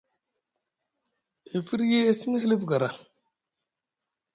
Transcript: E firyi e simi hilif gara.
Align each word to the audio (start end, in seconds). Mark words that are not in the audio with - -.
E 1.55 1.57
firyi 1.67 1.99
e 2.09 2.11
simi 2.19 2.37
hilif 2.43 2.63
gara. 2.69 2.89